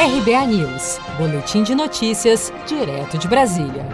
[0.00, 3.86] RBA News, Boletim de Notícias, direto de Brasília.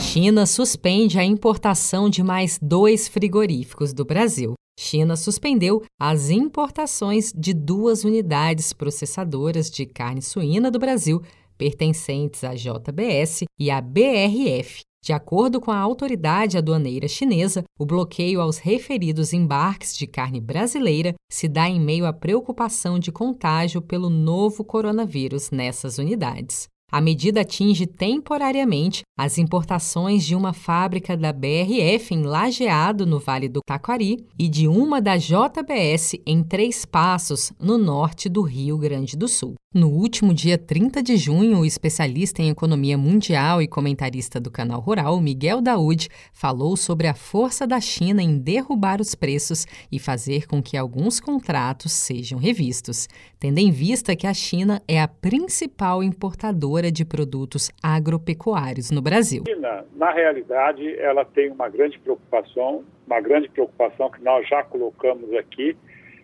[0.00, 4.54] China suspende a importação de mais dois frigoríficos do Brasil.
[4.76, 11.22] China suspendeu as importações de duas unidades processadoras de carne suína do Brasil,
[11.56, 18.40] pertencentes à JBS e à BRF, de acordo com a autoridade aduaneira chinesa, o bloqueio
[18.40, 24.10] aos referidos embarques de carne brasileira se dá em meio à preocupação de contágio pelo
[24.10, 26.68] novo coronavírus nessas unidades.
[26.90, 33.46] A medida atinge temporariamente as importações de uma fábrica da BRF em Lajeado, no Vale
[33.46, 39.18] do Taquari, e de uma da JBS em Três Passos, no norte do Rio Grande
[39.18, 39.54] do Sul.
[39.74, 44.80] No último dia 30 de junho, o especialista em economia mundial e comentarista do canal
[44.80, 50.46] Rural, Miguel Daoud, falou sobre a força da China em derrubar os preços e fazer
[50.46, 56.02] com que alguns contratos sejam revistos, tendo em vista que a China é a principal
[56.02, 59.44] importadora de produtos agropecuários no Brasil.
[59.46, 64.64] A China, na realidade, ela tem uma grande preocupação, uma grande preocupação que nós já
[64.64, 65.76] colocamos aqui,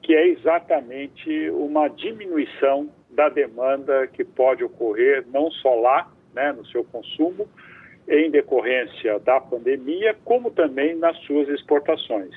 [0.00, 6.64] que é exatamente uma diminuição da demanda que pode ocorrer não só lá, né, no
[6.66, 7.48] seu consumo,
[8.06, 12.30] em decorrência da pandemia, como também nas suas exportações.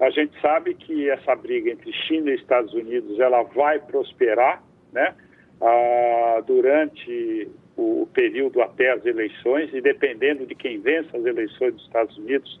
[0.00, 5.14] A gente sabe que essa briga entre China e Estados Unidos ela vai prosperar, né,
[5.60, 11.84] ah, durante o período até as eleições e dependendo de quem vença as eleições dos
[11.84, 12.60] Estados Unidos,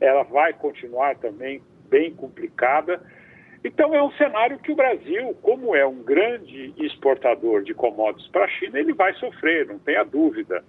[0.00, 3.00] ela vai continuar também bem complicada
[3.64, 8.44] então é um cenário que o Brasil, como é um grande exportador de commodities para
[8.44, 10.62] a China, ele vai sofrer, não tenha dúvida.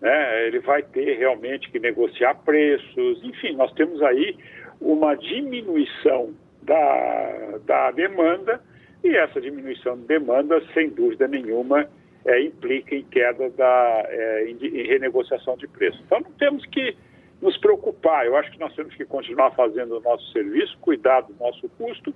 [0.00, 0.46] Né?
[0.46, 4.36] Ele vai ter realmente que negociar preços, enfim, nós temos aí
[4.80, 8.60] uma diminuição da, da demanda
[9.04, 11.88] e essa diminuição de demanda, sem dúvida nenhuma,
[12.24, 16.00] é, implica em queda da é, em, em renegociação de preço.
[16.04, 16.96] Então não temos que
[17.42, 18.24] nos preocupar.
[18.24, 22.14] Eu acho que nós temos que continuar fazendo o nosso serviço, cuidar do nosso custo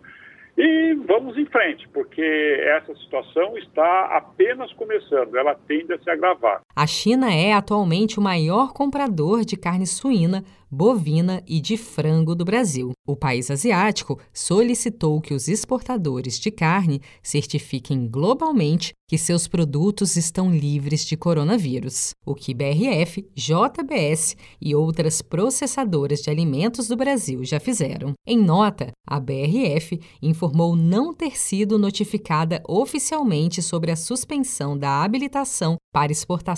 [0.57, 2.23] e vamos em frente, porque
[2.63, 6.63] essa situação está apenas começando, ela tende a se agravar.
[6.79, 12.45] A China é atualmente o maior comprador de carne suína, bovina e de frango do
[12.45, 12.93] Brasil.
[13.07, 20.51] O país asiático solicitou que os exportadores de carne certifiquem globalmente que seus produtos estão
[20.51, 27.61] livres de coronavírus, o que BRF, JBS e outras processadoras de alimentos do Brasil já
[27.61, 28.15] fizeram.
[28.27, 35.77] Em nota, a BRF informou não ter sido notificada oficialmente sobre a suspensão da habilitação
[35.93, 36.11] para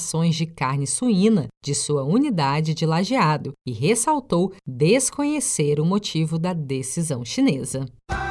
[0.09, 6.53] exportações de carne suína de sua unidade de lajeado e ressaltou desconhecer o motivo da
[6.53, 7.85] decisão chinesa.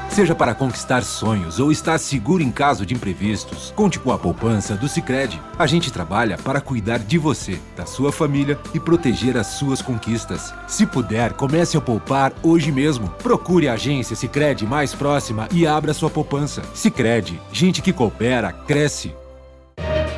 [0.10, 4.76] Seja para conquistar sonhos ou estar seguro em caso de imprevistos, conte com a poupança
[4.76, 5.40] do Sicredi.
[5.60, 10.52] A gente trabalha para cuidar de você, da sua família e proteger as suas conquistas.
[10.66, 13.10] Se puder, comece a poupar hoje mesmo.
[13.22, 16.64] Procure a agência Sicredi mais próxima e abra sua poupança.
[16.74, 19.14] Sicredi, gente que coopera cresce